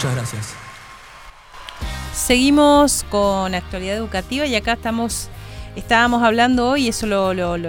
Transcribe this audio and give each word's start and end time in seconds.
Muchas 0.00 0.16
gracias. 0.16 0.54
Seguimos 2.14 3.04
con 3.10 3.54
actualidad 3.54 3.98
educativa 3.98 4.46
y 4.46 4.54
acá 4.54 4.72
estamos, 4.72 5.28
estábamos 5.76 6.22
hablando 6.22 6.70
hoy, 6.70 6.88
eso 6.88 7.06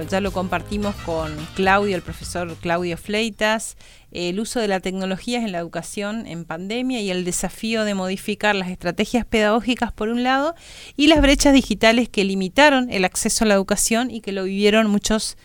ya 0.10 0.22
lo 0.22 0.32
compartimos 0.32 0.96
con 1.04 1.36
Claudio, 1.56 1.94
el 1.94 2.02
profesor 2.02 2.56
Claudio 2.62 2.96
Fleitas, 2.96 3.76
el 4.14 4.40
uso 4.40 4.62
de 4.62 4.70
la 4.70 4.80
tecnología 4.80 5.40
en 5.40 5.52
la 5.52 5.58
educación 5.58 6.26
en 6.26 6.46
pandemia 6.46 7.02
y 7.02 7.12
el 7.12 7.26
desafío 7.26 7.84
de 7.84 7.96
modificar 7.96 8.56
las 8.56 8.70
estrategias 8.70 9.26
pedagógicas 9.26 9.92
por 9.92 10.08
un 10.08 10.24
lado 10.24 10.56
y 10.96 11.08
las 11.08 11.22
brechas 11.22 11.52
digitales 11.52 12.08
que 12.08 12.24
limitaron 12.24 12.90
el 12.92 13.04
acceso 13.04 13.44
a 13.44 13.50
la 13.50 13.56
educación 13.56 14.10
y 14.10 14.22
que 14.22 14.32
lo 14.32 14.46
vivieron 14.46 14.88
muchos 14.88 15.36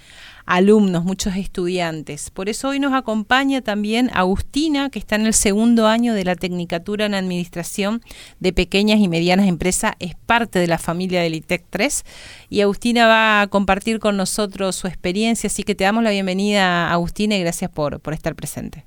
alumnos, 0.46 1.04
muchos 1.04 1.36
estudiantes. 1.36 2.30
Por 2.30 2.48
eso 2.48 2.68
hoy 2.68 2.78
nos 2.78 2.94
acompaña 2.94 3.60
también 3.60 4.10
Agustina, 4.14 4.90
que 4.90 4.98
está 4.98 5.16
en 5.16 5.26
el 5.26 5.34
segundo 5.34 5.88
año 5.88 6.14
de 6.14 6.24
la 6.24 6.36
Tecnicatura 6.36 7.06
en 7.06 7.14
Administración 7.14 8.00
de 8.40 8.52
Pequeñas 8.52 9.00
y 9.00 9.08
Medianas 9.08 9.48
Empresas, 9.48 9.94
es 9.98 10.14
parte 10.14 10.60
de 10.60 10.68
la 10.68 10.78
familia 10.78 11.20
del 11.20 11.34
ITEC 11.34 11.64
3 11.68 12.04
y 12.48 12.60
Agustina 12.60 13.06
va 13.06 13.42
a 13.42 13.46
compartir 13.48 13.98
con 13.98 14.16
nosotros 14.16 14.76
su 14.76 14.86
experiencia, 14.86 15.48
así 15.48 15.64
que 15.64 15.74
te 15.74 15.84
damos 15.84 16.04
la 16.04 16.10
bienvenida 16.10 16.90
Agustina 16.92 17.36
y 17.36 17.40
gracias 17.40 17.70
por, 17.70 18.00
por 18.00 18.14
estar 18.14 18.34
presente. 18.34 18.84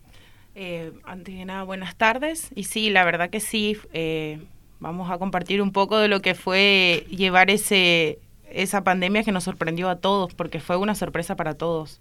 Eh, 0.56 0.92
antes 1.06 1.36
de 1.36 1.46
nada, 1.46 1.64
buenas 1.64 1.96
tardes. 1.96 2.50
Y 2.56 2.64
sí, 2.64 2.90
la 2.90 3.06
verdad 3.06 3.30
que 3.30 3.40
sí, 3.40 3.78
eh, 3.94 4.40
vamos 4.80 5.10
a 5.12 5.18
compartir 5.18 5.62
un 5.62 5.72
poco 5.72 5.98
de 6.00 6.08
lo 6.08 6.22
que 6.22 6.36
fue 6.36 7.06
llevar 7.10 7.50
ese, 7.50 8.20
esa 8.52 8.84
pandemia 8.84 9.24
que 9.24 9.32
nos 9.32 9.44
sorprendió 9.44 9.90
a 9.90 9.98
todos, 9.98 10.34
porque 10.34 10.60
fue 10.60 10.78
una 10.78 10.96
sorpresa 10.96 11.36
para 11.36 11.56
todos. 11.56 12.00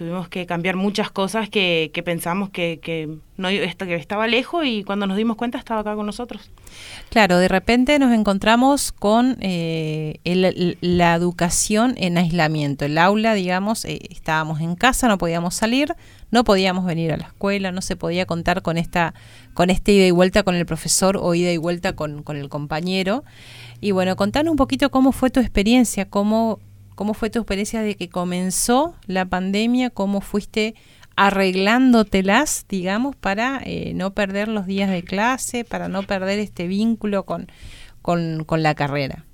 Tuvimos 0.00 0.30
que 0.30 0.46
cambiar 0.46 0.76
muchas 0.76 1.10
cosas 1.10 1.50
que, 1.50 1.90
que 1.92 2.02
pensamos 2.02 2.48
que, 2.48 2.80
que, 2.82 3.18
no, 3.36 3.50
que 3.50 3.94
estaba 3.96 4.26
lejos 4.26 4.64
y 4.64 4.82
cuando 4.82 5.06
nos 5.06 5.14
dimos 5.14 5.36
cuenta 5.36 5.58
estaba 5.58 5.82
acá 5.82 5.94
con 5.94 6.06
nosotros. 6.06 6.50
Claro, 7.10 7.36
de 7.36 7.48
repente 7.48 7.98
nos 7.98 8.10
encontramos 8.14 8.92
con 8.92 9.36
eh, 9.40 10.18
la 10.80 11.14
educación 11.14 11.92
en 11.98 12.16
aislamiento. 12.16 12.86
El 12.86 12.96
aula, 12.96 13.34
digamos, 13.34 13.84
eh, 13.84 13.98
estábamos 14.08 14.62
en 14.62 14.74
casa, 14.74 15.06
no 15.06 15.18
podíamos 15.18 15.54
salir, 15.54 15.94
no 16.30 16.44
podíamos 16.44 16.86
venir 16.86 17.12
a 17.12 17.18
la 17.18 17.26
escuela, 17.26 17.70
no 17.70 17.82
se 17.82 17.94
podía 17.94 18.24
contar 18.24 18.62
con 18.62 18.78
esta, 18.78 19.12
con 19.52 19.68
este 19.68 19.92
ida 19.92 20.06
y 20.06 20.12
vuelta 20.12 20.44
con 20.44 20.54
el 20.54 20.64
profesor 20.64 21.18
o 21.20 21.34
ida 21.34 21.52
y 21.52 21.58
vuelta 21.58 21.92
con, 21.92 22.22
con 22.22 22.38
el 22.38 22.48
compañero. 22.48 23.22
Y 23.82 23.90
bueno, 23.90 24.16
contanos 24.16 24.50
un 24.50 24.56
poquito 24.56 24.90
cómo 24.90 25.12
fue 25.12 25.28
tu 25.28 25.40
experiencia, 25.40 26.08
cómo, 26.08 26.58
cómo 27.00 27.14
fue 27.14 27.30
tu 27.30 27.38
experiencia 27.38 27.80
de 27.80 27.94
que 27.96 28.10
comenzó 28.10 28.94
la 29.06 29.24
pandemia, 29.24 29.88
cómo 29.88 30.20
fuiste 30.20 30.74
arreglándotelas, 31.16 32.66
digamos, 32.68 33.16
para 33.16 33.58
eh, 33.64 33.92
no 33.94 34.12
perder 34.12 34.48
los 34.48 34.66
días 34.66 34.90
de 34.90 35.02
clase, 35.02 35.64
para 35.64 35.88
no 35.88 36.02
perder 36.02 36.38
este 36.38 36.66
vínculo 36.66 37.24
con, 37.24 37.46
con, 38.02 38.44
con 38.44 38.62
la 38.62 38.74
carrera. 38.74 39.24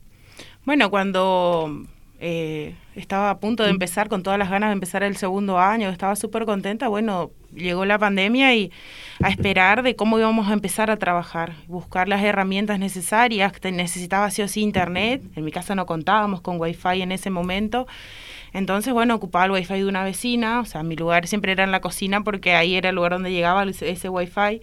Bueno, 0.65 0.91
cuando 0.91 1.83
eh, 2.19 2.75
estaba 2.95 3.29
a 3.29 3.39
punto 3.41 3.63
de 3.63 3.69
empezar 3.69 4.09
con 4.09 4.23
todas 4.23 4.39
las 4.39 4.49
ganas 4.49 4.71
de 4.71 4.73
empezar 4.73 5.03
el 5.03 5.17
segundo 5.17 5.59
año, 5.59 5.91
estaba 5.91 6.17
súper 6.17 6.47
contenta, 6.47 6.89
bueno, 6.89 7.31
llegó 7.55 7.85
la 7.85 7.99
pandemia 7.99 8.55
y 8.55 8.73
a 9.23 9.29
esperar 9.29 9.83
de 9.83 9.97
cómo 9.97 10.19
íbamos 10.19 10.49
a 10.49 10.55
empezar 10.55 10.91
a 10.91 10.97
trabajar, 10.97 11.53
buscar 11.67 12.09
las 12.09 12.23
herramientas 12.23 12.79
necesarias, 12.79 13.53
necesitaba 13.65 14.31
sí 14.31 14.41
o 14.41 14.49
sí 14.49 14.63
internet, 14.63 15.23
en 15.37 15.45
mi 15.45 15.53
casa 15.53 15.75
no 15.75 15.85
contábamos 15.85 16.41
con 16.41 16.59
wifi 16.59 17.03
en 17.03 17.13
ese 17.13 17.29
momento, 17.29 17.87
entonces 18.55 18.95
bueno, 18.95 19.15
ocupaba 19.15 19.45
el 19.45 19.51
wifi 19.51 19.75
de 19.75 19.85
una 19.85 20.03
vecina, 20.03 20.61
o 20.61 20.65
sea, 20.65 20.83
mi 20.83 20.97
lugar 20.97 21.27
siempre 21.27 21.53
era 21.53 21.65
en 21.65 21.71
la 21.71 21.81
cocina 21.81 22.23
porque 22.25 22.55
ahí 22.55 22.77
era 22.77 22.89
el 22.89 22.95
lugar 22.95 23.13
donde 23.13 23.31
llegaba 23.31 23.65
ese 23.65 24.09
wifi. 24.09 24.63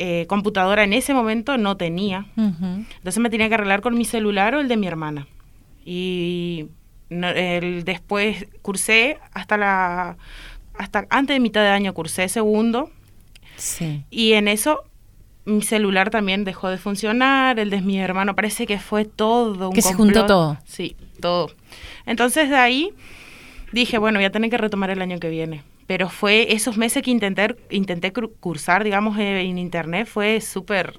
Eh, 0.00 0.26
computadora 0.28 0.84
en 0.84 0.92
ese 0.92 1.12
momento 1.12 1.58
no 1.58 1.76
tenía, 1.76 2.26
entonces 2.36 3.18
me 3.18 3.30
tenía 3.30 3.48
que 3.48 3.54
arreglar 3.54 3.80
con 3.80 3.98
mi 3.98 4.04
celular 4.04 4.54
o 4.54 4.60
el 4.60 4.68
de 4.68 4.76
mi 4.76 4.86
hermana 4.86 5.26
y 5.90 6.68
el, 7.08 7.84
después 7.84 8.46
cursé 8.60 9.18
hasta 9.32 9.56
la 9.56 10.18
hasta 10.74 11.06
antes 11.08 11.34
de 11.34 11.40
mitad 11.40 11.62
de 11.62 11.68
año 11.68 11.94
cursé 11.94 12.28
segundo 12.28 12.90
sí. 13.56 14.04
y 14.10 14.34
en 14.34 14.48
eso 14.48 14.84
mi 15.46 15.62
celular 15.62 16.10
también 16.10 16.44
dejó 16.44 16.68
de 16.68 16.76
funcionar, 16.76 17.58
el 17.58 17.70
de 17.70 17.80
mi 17.80 17.98
hermano, 17.98 18.36
parece 18.36 18.66
que 18.66 18.78
fue 18.78 19.06
todo 19.06 19.70
un 19.70 19.74
Que 19.74 19.80
se 19.80 19.94
juntó 19.94 20.26
todo. 20.26 20.58
Sí, 20.66 20.94
todo. 21.20 21.50
Entonces 22.04 22.50
de 22.50 22.56
ahí 22.56 22.92
dije, 23.72 23.96
bueno, 23.96 24.18
voy 24.18 24.26
a 24.26 24.30
tener 24.30 24.50
que 24.50 24.58
retomar 24.58 24.90
el 24.90 25.00
año 25.00 25.18
que 25.18 25.30
viene. 25.30 25.62
Pero 25.86 26.10
fue 26.10 26.52
esos 26.52 26.76
meses 26.76 27.02
que 27.02 27.10
intenté, 27.10 27.56
intenté 27.70 28.12
cursar, 28.12 28.84
digamos, 28.84 29.18
en 29.18 29.56
internet, 29.56 30.06
fue 30.06 30.42
súper 30.42 30.98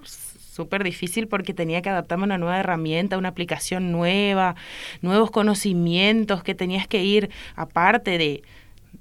súper 0.49 0.83
difícil 0.83 1.27
porque 1.27 1.53
tenía 1.53 1.81
que 1.81 1.89
adaptarme 1.89 2.23
a 2.23 2.25
una 2.25 2.37
nueva 2.37 2.59
herramienta, 2.59 3.17
una 3.17 3.29
aplicación 3.29 3.91
nueva, 3.91 4.55
nuevos 5.01 5.31
conocimientos 5.31 6.43
que 6.43 6.55
tenías 6.55 6.87
que 6.87 7.03
ir 7.03 7.29
aparte 7.55 8.17
de, 8.17 8.43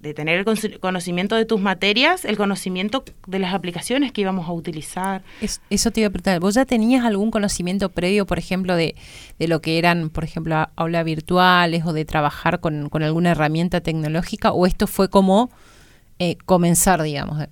de 0.01 0.15
tener 0.15 0.39
el 0.47 0.79
conocimiento 0.81 1.35
de 1.37 1.45
tus 1.45 1.61
materias, 1.61 2.25
el 2.25 2.37
conocimiento 2.37 3.05
de 3.27 3.39
las 3.39 3.55
aplicaciones 3.55 4.13
que 4.13 4.21
íbamos 4.21 4.49
a 4.49 4.53
utilizar. 4.53 5.23
eso 5.71 5.91
te 5.91 6.01
iba 6.01 6.09
a 6.09 6.11
preguntar, 6.11 6.41
¿vos 6.41 6.55
ya 6.55 6.65
tenías 6.65 7.05
algún 7.05 7.31
conocimiento 7.31 7.89
previo, 7.89 8.27
por 8.27 8.39
ejemplo, 8.39 8.77
de, 8.77 8.95
de 9.39 9.49
lo 9.49 9.61
que 9.61 9.79
eran, 9.79 10.11
por 10.11 10.25
ejemplo, 10.25 10.69
aulas 10.77 11.05
virtuales 11.05 11.85
o 11.85 11.93
de 11.93 12.05
trabajar 12.05 12.61
con, 12.61 12.89
con 12.89 13.03
alguna 13.03 13.33
herramienta 13.33 13.81
tecnológica? 13.81 14.53
¿O 14.53 14.67
esto 14.67 14.87
fue 14.87 15.09
como 15.09 15.51
eh, 16.19 16.37
comenzar, 16.45 17.03
digamos? 17.03 17.47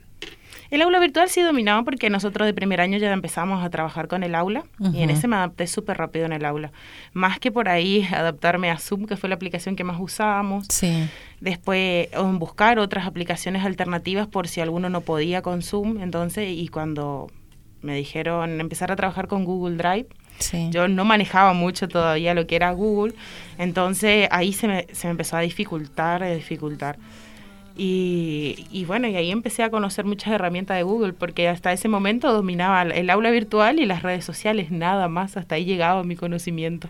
El 0.71 0.82
aula 0.82 0.99
virtual 0.99 1.28
sí 1.28 1.41
dominaba 1.41 1.82
porque 1.84 2.10
nosotros 2.10 2.47
de 2.47 2.54
primer 2.54 2.81
año 2.81 2.99
ya 2.99 3.12
empezamos 3.12 3.65
a 3.65 3.71
trabajar 3.71 4.09
con 4.09 4.22
el 4.22 4.34
aula 4.34 4.65
y 4.93 5.03
en 5.03 5.10
ese 5.10 5.28
me 5.28 5.37
adapté 5.37 5.66
súper 5.66 5.99
rápido 5.99 6.27
en 6.27 6.32
el 6.32 6.44
aula. 6.44 6.72
Más 7.12 7.38
que 7.38 7.53
por 7.53 7.69
ahí 7.69 8.06
adaptarme 8.12 8.71
a 8.71 8.78
Zoom, 8.78 9.06
que 9.06 9.16
fue 9.16 9.28
la 9.28 9.34
aplicación 9.37 9.76
que 9.76 9.84
más 9.84 10.00
usábamos. 10.00 10.66
Sí. 10.69 11.09
Después 11.41 12.09
buscar 12.32 12.78
otras 12.78 13.06
aplicaciones 13.06 13.65
alternativas 13.65 14.26
por 14.26 14.49
si 14.49 14.60
alguno 14.60 14.88
no 14.88 15.03
podía 15.03 15.43
con 15.43 15.62
Zoom. 15.62 16.00
Entonces, 16.00 16.49
y 16.50 16.69
cuando 16.69 17.31
me 17.82 17.94
dijeron 17.94 18.60
empezar 18.60 18.91
a 18.91 18.97
trabajar 18.97 19.28
con 19.28 19.44
Google 19.44 19.76
Drive, 19.76 20.09
Yo 20.71 20.88
no 20.88 21.05
manejaba 21.05 21.53
mucho 21.55 21.88
todavía 21.88 22.34
lo 22.34 22.47
que 22.47 22.56
era 22.56 22.71
Google, 22.72 23.15
entonces 23.59 24.28
ahí 24.31 24.53
se 24.53 24.69
me, 24.69 24.87
se 24.93 25.06
me 25.06 25.12
empezó 25.12 25.37
a 25.37 25.41
dificultar, 25.41 26.22
a 26.22 26.31
dificultar. 26.31 26.99
Y, 27.78 28.84
bueno, 28.87 29.06
y 29.06 29.16
ahí 29.16 29.31
empecé 29.31 29.62
a 29.62 29.70
conocer 29.70 30.06
muchas 30.06 30.32
herramientas 30.32 30.78
de 30.78 30.82
Google, 30.82 31.12
porque 31.12 31.48
hasta 31.48 31.72
ese 31.72 31.88
momento 31.88 32.32
dominaba 32.32 32.82
el 32.82 33.10
aula 33.10 33.31
virtual 33.31 33.78
y 33.78 33.87
las 33.87 34.03
redes 34.03 34.25
sociales, 34.25 34.70
nada 34.70 35.09
más, 35.09 35.37
hasta 35.37 35.56
ahí 35.56 35.66
llegaba 35.66 36.03
mi 36.03 36.16
conocimiento. 36.16 36.88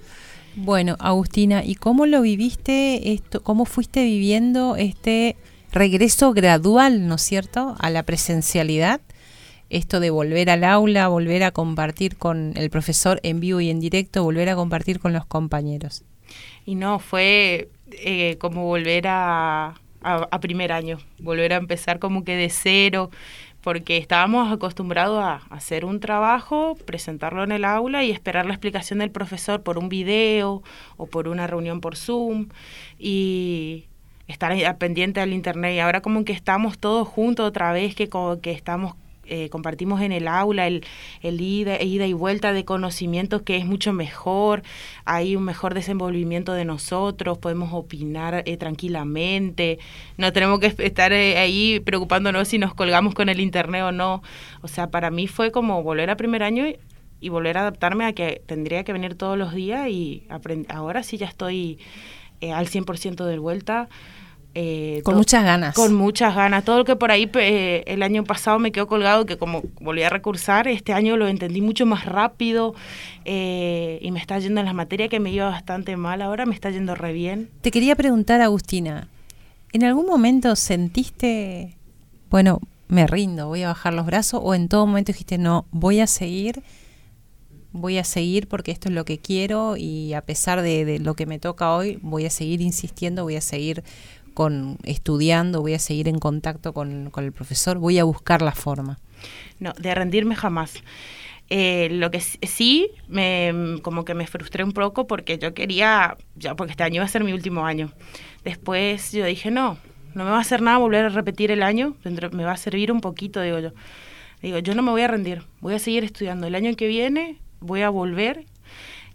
Bueno, 0.54 0.97
Agustina, 1.00 1.64
¿y 1.64 1.74
cómo 1.74 2.06
lo 2.06 2.22
viviste 2.22 3.12
esto? 3.12 3.42
¿Cómo 3.42 3.64
fuiste 3.64 4.04
viviendo 4.04 4.76
este 4.76 5.36
regreso 5.72 6.32
gradual, 6.32 7.08
¿no 7.08 7.16
es 7.16 7.22
cierto?, 7.22 7.74
a 7.78 7.91
la 7.91 8.04
presencialidad? 8.04 9.00
Esto 9.68 9.98
de 9.98 10.10
volver 10.10 10.48
al 10.50 10.62
aula, 10.62 11.08
volver 11.08 11.42
a 11.42 11.50
compartir 11.50 12.16
con 12.16 12.53
el 12.54 12.70
profesor 12.70 13.18
en 13.24 13.41
vivo 13.41 13.60
y 13.60 13.70
en 13.70 13.80
directo, 13.80 14.22
volver 14.22 14.48
a 14.48 14.54
compartir 14.54 15.00
con 15.00 15.12
los 15.12 15.26
compañeros. 15.26 16.04
Y 16.64 16.76
no, 16.76 17.00
fue 17.00 17.68
eh, 17.91 18.36
como 18.38 18.64
volver 18.64 19.06
a, 19.08 19.74
a, 20.06 20.40
primer 20.40 20.72
año, 20.72 20.98
volver 21.18 21.52
a 21.52 21.56
empezar 21.56 21.98
como 21.98 22.24
que 22.24 22.36
de 22.36 22.48
cero, 22.48 23.10
porque 23.60 23.96
estábamos 23.96 24.52
acostumbrados 24.52 25.18
a 25.22 25.42
hacer 25.50 25.84
un 25.84 25.98
trabajo, 25.98 26.76
presentarlo 26.86 27.42
en 27.42 27.50
el 27.50 27.64
aula 27.64 28.04
y 28.04 28.12
esperar 28.12 28.46
la 28.46 28.52
explicación 28.52 29.00
del 29.00 29.10
profesor 29.10 29.62
por 29.62 29.78
un 29.78 29.88
video 29.88 30.62
o 30.96 31.06
por 31.06 31.26
una 31.26 31.48
reunión 31.48 31.80
por 31.80 31.96
Zoom 31.96 32.48
y 32.98 33.86
estar 34.28 34.78
pendiente 34.78 35.20
al 35.20 35.32
internet. 35.32 35.74
Y 35.74 35.80
ahora 35.80 36.00
como 36.00 36.24
que 36.24 36.32
estamos 36.32 36.78
todos 36.78 37.09
juntos 37.09 37.47
otra 37.47 37.72
vez 37.72 37.97
que, 37.97 38.09
que 38.41 38.52
estamos 38.52 38.94
eh, 39.28 39.48
compartimos 39.50 40.00
en 40.00 40.12
el 40.12 40.28
aula, 40.28 40.66
el, 40.66 40.84
el 41.22 41.40
ida, 41.40 41.82
ida, 41.82 42.06
y 42.06 42.12
vuelta 42.12 42.52
de 42.52 42.64
conocimientos 42.64 43.42
que 43.42 43.56
es 43.56 43.66
mucho 43.66 43.92
mejor, 43.92 44.62
hay 45.04 45.36
un 45.36 45.44
mejor 45.44 45.74
desenvolvimiento 45.74 46.52
de 46.52 46.64
nosotros, 46.64 47.38
podemos 47.38 47.72
opinar 47.72 48.42
eh, 48.46 48.56
tranquilamente, 48.56 49.78
no 50.16 50.32
tenemos 50.32 50.60
que 50.60 50.74
estar 50.78 51.12
eh, 51.12 51.38
ahí 51.38 51.80
preocupándonos 51.80 52.48
si 52.48 52.58
nos 52.58 52.74
colgamos 52.74 53.14
con 53.14 53.28
el 53.28 53.40
internet 53.40 53.82
o 53.82 53.92
no. 53.92 54.22
O 54.62 54.68
sea, 54.68 54.90
para 54.90 55.10
mí 55.10 55.26
fue 55.26 55.50
como 55.50 55.82
volver 55.82 56.10
a 56.10 56.16
primer 56.16 56.42
año 56.42 56.66
y, 56.66 56.78
y 57.20 57.28
volver 57.28 57.58
a 57.58 57.62
adaptarme 57.62 58.04
a 58.04 58.12
que 58.12 58.42
tendría 58.46 58.84
que 58.84 58.92
venir 58.92 59.14
todos 59.16 59.36
los 59.38 59.54
días 59.54 59.88
y 59.88 60.26
ahora 60.68 61.02
sí 61.02 61.16
ya 61.16 61.26
estoy 61.26 61.78
al 62.42 62.66
100% 62.68 63.24
de 63.24 63.38
vuelta. 63.38 63.88
Eh, 64.58 65.03
con 65.04 65.16
muchas 65.16 65.44
ganas. 65.44 65.74
Con 65.74 65.94
muchas 65.94 66.34
ganas. 66.34 66.64
Todo 66.64 66.78
lo 66.78 66.84
que 66.86 66.97
por 66.97 67.10
ahí 67.10 67.30
eh, 67.34 67.84
el 67.86 68.03
año 68.03 68.24
pasado 68.24 68.58
me 68.58 68.72
quedó 68.72 68.86
colgado, 68.86 69.26
que 69.26 69.36
como 69.36 69.62
volví 69.82 70.03
a 70.03 70.08
recursar, 70.08 70.66
este 70.66 70.94
año 70.94 71.18
lo 71.18 71.28
entendí 71.28 71.60
mucho 71.60 71.84
más 71.84 72.06
rápido 72.06 72.74
eh, 73.26 73.98
y 74.00 74.10
me 74.12 74.18
está 74.18 74.38
yendo 74.38 74.60
en 74.60 74.64
las 74.64 74.74
materias 74.74 75.10
que 75.10 75.20
me 75.20 75.30
iba 75.30 75.44
bastante 75.44 75.98
mal, 75.98 76.22
ahora 76.22 76.47
me 76.47 76.54
está 76.54 76.70
yendo 76.70 76.94
re 76.94 77.12
bien. 77.12 77.50
Te 77.60 77.70
quería 77.70 77.97
preguntar, 77.97 78.41
Agustina, 78.41 79.08
¿en 79.74 79.84
algún 79.84 80.06
momento 80.06 80.56
sentiste, 80.56 81.76
bueno, 82.30 82.62
me 82.88 83.06
rindo, 83.06 83.48
voy 83.48 83.62
a 83.62 83.68
bajar 83.68 83.92
los 83.92 84.06
brazos 84.06 84.41
o 84.42 84.54
en 84.54 84.68
todo 84.68 84.86
momento 84.86 85.12
dijiste, 85.12 85.36
no, 85.36 85.66
voy 85.70 86.00
a 86.00 86.06
seguir, 86.06 86.62
voy 87.72 87.98
a 87.98 88.04
seguir 88.04 88.48
porque 88.48 88.70
esto 88.70 88.88
es 88.88 88.94
lo 88.94 89.04
que 89.04 89.18
quiero 89.18 89.76
y 89.76 90.14
a 90.14 90.22
pesar 90.22 90.62
de, 90.62 90.98
lo 90.98 91.12
que 91.12 91.26
me 91.26 91.38
toca 91.38 91.74
hoy, 91.74 91.98
voy 92.00 92.24
a 92.24 92.30
seguir 92.30 92.62
insistiendo, 92.62 93.24
voy 93.24 93.36
a 93.36 93.42
seguir 93.42 93.84
con 94.36 94.77
estudiando, 94.84 95.62
voy 95.62 95.72
a 95.72 95.78
seguir 95.78 96.09
en 96.09 96.18
contacto 96.18 96.74
con, 96.74 97.09
con 97.10 97.24
el 97.24 97.33
profesor, 97.33 97.78
voy 97.78 97.98
a 97.98 98.04
buscar 98.04 98.42
la 98.42 98.53
forma. 98.53 98.98
No, 99.59 99.72
de 99.78 99.94
rendirme 99.94 100.36
jamás. 100.36 100.83
Eh, 101.48 101.88
lo 101.91 102.10
que 102.10 102.21
sí, 102.21 102.91
me, 103.09 103.78
como 103.80 104.04
que 104.04 104.12
me 104.12 104.27
frustré 104.27 104.62
un 104.62 104.72
poco 104.72 105.06
porque 105.06 105.38
yo 105.38 105.54
quería, 105.54 106.18
ya 106.34 106.54
porque 106.54 106.72
este 106.72 106.83
año 106.83 106.97
iba 106.97 107.06
a 107.06 107.09
ser 107.09 107.24
mi 107.24 107.33
último 107.33 107.65
año. 107.65 107.92
Después 108.44 109.10
yo 109.12 109.24
dije, 109.24 109.50
no, 109.50 109.78
no 110.12 110.24
me 110.24 110.30
va 110.30 110.36
a 110.36 110.41
hacer 110.42 110.60
nada 110.60 110.77
volver 110.77 111.06
a 111.06 111.09
repetir 111.09 111.50
el 111.50 111.62
año, 111.62 111.97
me 112.04 112.44
va 112.44 112.53
a 112.53 112.56
servir 112.59 112.92
un 112.92 113.00
poquito, 113.00 113.41
digo 113.41 113.59
yo. 113.59 113.71
Digo, 114.42 114.59
yo 114.59 114.74
no 114.74 114.83
me 114.83 114.91
voy 114.91 115.00
a 115.00 115.09
rendir, 115.09 115.44
voy 115.60 115.72
a 115.72 115.78
seguir 115.78 116.04
estudiando. 116.04 116.47
El 116.47 116.54
año 116.54 116.77
que 116.77 116.88
viene 116.88 117.38
voy 117.60 117.80
a 117.80 117.88
volver 117.88 118.44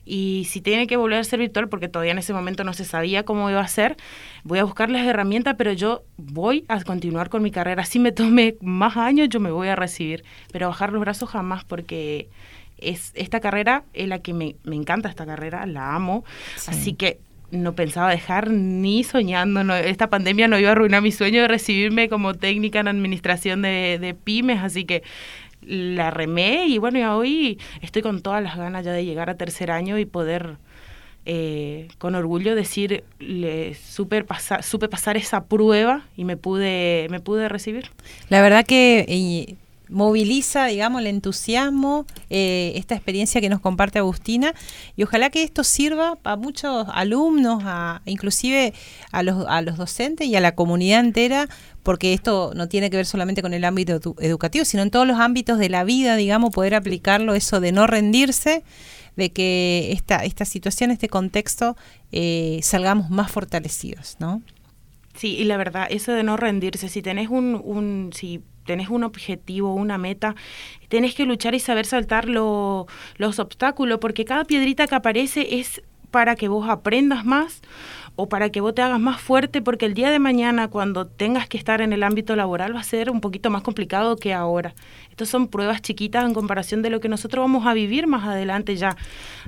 y 0.05 0.47
si 0.49 0.61
tiene 0.61 0.87
que 0.87 0.97
volver 0.97 1.19
a 1.19 1.23
ser 1.23 1.39
virtual, 1.39 1.69
porque 1.69 1.87
todavía 1.87 2.11
en 2.11 2.17
ese 2.17 2.33
momento 2.33 2.63
no 2.63 2.73
se 2.73 2.85
sabía 2.85 3.23
cómo 3.23 3.49
iba 3.49 3.61
a 3.61 3.67
ser, 3.67 3.97
voy 4.43 4.59
a 4.59 4.63
buscar 4.63 4.89
las 4.89 5.05
herramientas, 5.05 5.55
pero 5.57 5.73
yo 5.73 6.03
voy 6.17 6.65
a 6.67 6.83
continuar 6.83 7.29
con 7.29 7.43
mi 7.43 7.51
carrera. 7.51 7.85
Si 7.85 7.99
me 7.99 8.11
tome 8.11 8.55
más 8.61 8.97
años, 8.97 9.29
yo 9.29 9.39
me 9.39 9.51
voy 9.51 9.67
a 9.67 9.75
recibir, 9.75 10.23
pero 10.51 10.67
bajar 10.67 10.91
los 10.91 11.01
brazos 11.01 11.29
jamás, 11.29 11.63
porque 11.63 12.29
es 12.77 13.11
esta 13.13 13.39
carrera 13.39 13.83
es 13.93 14.07
la 14.07 14.19
que 14.19 14.33
me, 14.33 14.55
me 14.63 14.75
encanta 14.75 15.07
esta 15.07 15.25
carrera, 15.25 15.65
la 15.67 15.95
amo, 15.95 16.25
así 16.67 16.93
que 16.93 17.19
no 17.51 17.75
pensaba 17.75 18.09
dejar 18.09 18.49
ni 18.49 19.03
soñando. 19.03 19.63
No, 19.63 19.75
esta 19.75 20.09
pandemia 20.09 20.47
no 20.47 20.57
iba 20.57 20.69
a 20.69 20.71
arruinar 20.71 21.01
mi 21.01 21.11
sueño 21.11 21.41
de 21.41 21.47
recibirme 21.47 22.09
como 22.09 22.33
técnica 22.33 22.79
en 22.79 22.87
administración 22.87 23.61
de, 23.61 23.99
de 23.99 24.13
pymes, 24.13 24.61
así 24.63 24.85
que 24.85 25.03
la 25.61 26.11
remé 26.11 26.67
y 26.67 26.77
bueno, 26.77 26.99
y 26.99 27.03
hoy 27.03 27.59
estoy 27.81 28.01
con 28.01 28.21
todas 28.21 28.43
las 28.43 28.57
ganas 28.57 28.83
ya 28.83 28.93
de 28.93 29.05
llegar 29.05 29.29
a 29.29 29.37
tercer 29.37 29.71
año 29.71 29.97
y 29.97 30.05
poder 30.05 30.57
eh, 31.25 31.87
con 31.99 32.15
orgullo 32.15 32.55
decir, 32.55 33.03
le 33.19 33.75
supe 33.75 34.23
pasar, 34.23 34.63
supe 34.63 34.87
pasar 34.87 35.17
esa 35.17 35.45
prueba 35.45 36.05
y 36.17 36.25
me 36.25 36.35
pude, 36.35 37.07
me 37.11 37.19
pude 37.19 37.47
recibir. 37.47 37.91
La 38.29 38.41
verdad 38.41 38.65
que 38.65 39.05
moviliza, 39.91 40.65
digamos, 40.65 41.01
el 41.01 41.07
entusiasmo, 41.07 42.05
eh, 42.29 42.73
esta 42.75 42.95
experiencia 42.95 43.41
que 43.41 43.49
nos 43.49 43.59
comparte 43.59 43.99
Agustina, 43.99 44.55
y 44.95 45.03
ojalá 45.03 45.29
que 45.29 45.43
esto 45.43 45.63
sirva 45.63 46.17
a 46.23 46.35
muchos 46.37 46.87
alumnos, 46.91 47.61
a, 47.65 48.01
inclusive 48.05 48.73
a 49.11 49.21
los, 49.21 49.45
a 49.47 49.61
los 49.61 49.77
docentes 49.77 50.27
y 50.27 50.35
a 50.35 50.39
la 50.39 50.55
comunidad 50.55 51.01
entera, 51.01 51.47
porque 51.83 52.13
esto 52.13 52.53
no 52.55 52.67
tiene 52.67 52.89
que 52.89 52.97
ver 52.97 53.05
solamente 53.05 53.41
con 53.41 53.53
el 53.53 53.63
ámbito 53.65 53.99
educativo, 54.19 54.65
sino 54.65 54.83
en 54.83 54.91
todos 54.91 55.07
los 55.07 55.19
ámbitos 55.19 55.59
de 55.59 55.69
la 55.69 55.83
vida, 55.83 56.15
digamos, 56.15 56.51
poder 56.51 56.73
aplicarlo, 56.73 57.35
eso 57.35 57.59
de 57.59 57.71
no 57.71 57.85
rendirse, 57.85 58.63
de 59.17 59.31
que 59.31 59.91
esta, 59.91 60.23
esta 60.23 60.45
situación, 60.45 60.89
este 60.89 61.09
contexto, 61.09 61.75
eh, 62.11 62.59
salgamos 62.63 63.09
más 63.09 63.31
fortalecidos, 63.31 64.15
¿no? 64.19 64.41
Sí, 65.15 65.35
y 65.35 65.43
la 65.43 65.57
verdad, 65.57 65.87
eso 65.89 66.13
de 66.13 66.23
no 66.23 66.37
rendirse, 66.37 66.87
si 66.87 67.01
tenés 67.01 67.29
un, 67.29 67.61
un 67.63 68.11
si 68.13 68.41
tenés 68.65 68.89
un 68.89 69.03
objetivo, 69.03 69.73
una 69.73 69.97
meta, 69.97 70.35
tenés 70.89 71.15
que 71.15 71.25
luchar 71.25 71.55
y 71.55 71.59
saber 71.59 71.85
saltar 71.85 72.27
los 72.27 73.39
obstáculos, 73.39 73.99
porque 73.99 74.25
cada 74.25 74.45
piedrita 74.45 74.87
que 74.87 74.95
aparece 74.95 75.59
es 75.59 75.81
para 76.11 76.35
que 76.35 76.47
vos 76.47 76.69
aprendas 76.69 77.25
más 77.25 77.61
o 78.15 78.27
para 78.27 78.49
que 78.49 78.61
vos 78.61 78.75
te 78.75 78.81
hagas 78.81 78.99
más 78.99 79.21
fuerte, 79.21 79.61
porque 79.61 79.85
el 79.85 79.93
día 79.93 80.09
de 80.11 80.19
mañana 80.19 80.67
cuando 80.67 81.07
tengas 81.07 81.47
que 81.47 81.57
estar 81.57 81.81
en 81.81 81.93
el 81.93 82.03
ámbito 82.03 82.35
laboral 82.35 82.75
va 82.75 82.81
a 82.81 82.83
ser 82.83 83.09
un 83.09 83.21
poquito 83.21 83.49
más 83.49 83.63
complicado 83.63 84.17
que 84.17 84.33
ahora. 84.33 84.75
Estas 85.09 85.29
son 85.29 85.47
pruebas 85.47 85.81
chiquitas 85.81 86.25
en 86.25 86.33
comparación 86.33 86.81
de 86.81 86.89
lo 86.89 86.99
que 86.99 87.09
nosotros 87.09 87.43
vamos 87.43 87.65
a 87.65 87.73
vivir 87.73 88.07
más 88.07 88.27
adelante 88.27 88.75
ya, 88.75 88.97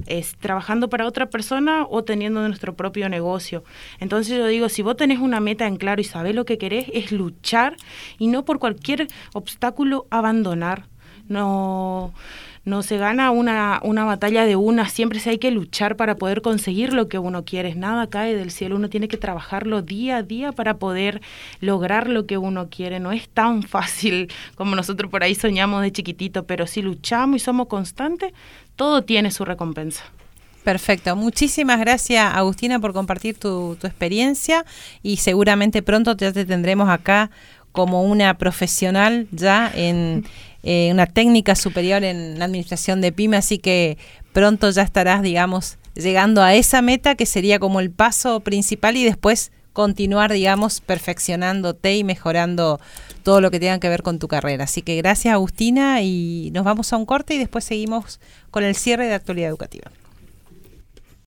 es 0.07 0.37
trabajando 0.37 0.89
para 0.89 1.05
otra 1.05 1.29
persona 1.29 1.85
o 1.89 2.03
teniendo 2.03 2.47
nuestro 2.47 2.75
propio 2.75 3.09
negocio. 3.09 3.63
Entonces 3.99 4.37
yo 4.37 4.47
digo, 4.47 4.69
si 4.69 4.81
vos 4.81 4.95
tenés 4.95 5.19
una 5.19 5.39
meta 5.39 5.67
en 5.67 5.75
claro 5.75 6.01
y 6.01 6.05
sabés 6.05 6.33
lo 6.33 6.45
que 6.45 6.57
querés, 6.57 6.85
es 6.93 7.11
luchar 7.11 7.75
y 8.17 8.27
no 8.27 8.45
por 8.45 8.59
cualquier 8.59 9.07
obstáculo 9.33 10.07
abandonar. 10.09 10.87
No 11.27 12.13
no 12.65 12.81
se 12.81 12.97
gana 12.97 13.31
una, 13.31 13.79
una 13.83 14.05
batalla 14.05 14.45
de 14.45 14.55
una, 14.55 14.87
siempre 14.87 15.19
se 15.19 15.31
hay 15.31 15.37
que 15.37 15.51
luchar 15.51 15.97
para 15.97 16.15
poder 16.15 16.41
conseguir 16.41 16.93
lo 16.93 17.09
que 17.09 17.19
uno 17.19 17.43
quiere, 17.43 17.75
nada 17.75 18.07
cae 18.07 18.35
del 18.35 18.51
cielo, 18.51 18.77
uno 18.77 18.89
tiene 18.89 19.07
que 19.07 19.17
trabajarlo 19.17 19.81
día 19.81 20.17
a 20.17 20.23
día 20.23 20.51
para 20.53 20.77
poder 20.77 21.21
lograr 21.59 22.07
lo 22.07 22.25
que 22.25 22.37
uno 22.37 22.69
quiere, 22.69 22.99
no 22.99 23.11
es 23.11 23.27
tan 23.27 23.63
fácil 23.63 24.31
como 24.55 24.75
nosotros 24.75 25.11
por 25.11 25.23
ahí 25.23 25.35
soñamos 25.35 25.81
de 25.81 25.91
chiquitito, 25.91 26.45
pero 26.45 26.65
si 26.67 26.81
luchamos 26.81 27.37
y 27.37 27.39
somos 27.39 27.67
constantes, 27.67 28.31
todo 28.75 29.03
tiene 29.03 29.31
su 29.31 29.45
recompensa. 29.45 30.03
Perfecto. 30.63 31.13
Muchísimas 31.17 31.77
gracias, 31.77 32.33
Agustina, 32.33 32.79
por 32.79 32.93
compartir 32.93 33.37
tu, 33.37 33.75
tu 33.79 33.85
experiencia 33.85 34.65
y 35.01 35.17
seguramente 35.17 35.81
pronto 35.81 36.15
ya 36.15 36.31
te 36.31 36.45
tendremos 36.45 36.89
acá 36.89 37.29
como 37.73 38.03
una 38.03 38.37
profesional 38.37 39.27
ya 39.31 39.69
en 39.75 40.25
eh, 40.63 40.89
una 40.93 41.07
técnica 41.07 41.55
superior 41.55 42.05
en 42.05 42.39
la 42.39 42.45
administración 42.45 43.01
de 43.01 43.11
pyme, 43.11 43.35
así 43.35 43.57
que 43.57 43.97
pronto 44.31 44.69
ya 44.69 44.83
estarás, 44.83 45.21
digamos, 45.21 45.77
llegando 45.93 46.41
a 46.41 46.55
esa 46.55 46.81
meta 46.81 47.15
que 47.15 47.25
sería 47.25 47.59
como 47.59 47.81
el 47.81 47.91
paso 47.91 48.39
principal 48.39 48.95
y 48.95 49.03
después 49.03 49.51
continuar, 49.73 50.31
digamos, 50.31 50.79
perfeccionándote 50.79 51.95
y 51.97 52.03
mejorando 52.03 52.79
todo 53.23 53.41
lo 53.41 53.51
que 53.51 53.59
tenga 53.59 53.79
que 53.79 53.89
ver 53.89 54.03
con 54.03 54.19
tu 54.19 54.27
carrera. 54.27 54.63
Así 54.63 54.81
que 54.81 54.95
gracias 54.97 55.33
Agustina 55.33 56.01
y 56.01 56.51
nos 56.53 56.63
vamos 56.63 56.93
a 56.93 56.97
un 56.97 57.05
corte 57.05 57.33
y 57.33 57.39
después 57.39 57.65
seguimos 57.65 58.19
con 58.51 58.63
el 58.63 58.75
cierre 58.75 59.07
de 59.07 59.15
actualidad 59.15 59.49
educativa. 59.49 59.91